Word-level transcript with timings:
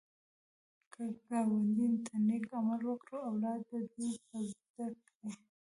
که 0.93 1.03
ګاونډي 1.27 1.87
ته 2.05 2.15
نېک 2.27 2.45
عمل 2.57 2.81
وکړې، 2.85 3.17
اولاد 3.29 3.59
دې 3.69 3.81
به 4.27 4.39
زده 4.49 4.89
کړي 5.05 5.31